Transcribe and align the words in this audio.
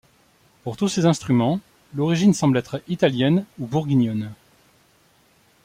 Pour 0.63 0.77
tous 0.77 0.87
ces 0.87 1.05
instruments, 1.05 1.59
l'origine 1.93 2.33
semble 2.33 2.57
être 2.57 2.81
italienne 2.87 3.45
ou 3.59 3.67
bourguignonne. 3.67 4.33